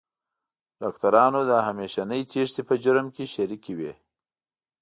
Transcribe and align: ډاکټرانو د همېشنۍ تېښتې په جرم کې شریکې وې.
ډاکټرانو 0.81 1.39
د 1.49 1.51
همېشنۍ 1.67 2.21
تېښتې 2.31 2.61
په 2.69 2.75
جرم 2.83 3.07
کې 3.15 3.25
شریکې 3.35 3.73
وې. 3.79 3.93